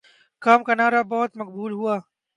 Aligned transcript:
کام 0.41 0.59
کا 0.63 0.73
نعرہ 0.75 1.01
بہت 1.03 1.31
مقبول 1.37 1.71
ہوا 1.71 1.95